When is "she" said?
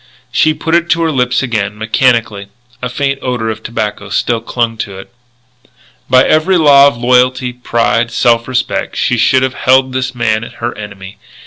0.31-0.55, 8.95-9.17